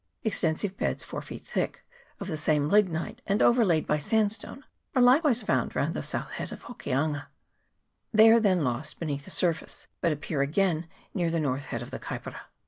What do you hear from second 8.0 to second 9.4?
they are then lost beneath the